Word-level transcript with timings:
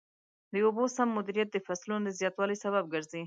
د 0.53 0.55
اوبو 0.65 0.83
سم 0.95 1.07
مدیریت 1.17 1.49
د 1.51 1.57
فصلونو 1.67 2.03
د 2.07 2.11
زیاتوالي 2.19 2.55
سبب 2.63 2.83
ګرځي. 2.93 3.19